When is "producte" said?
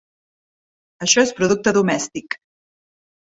1.41-1.75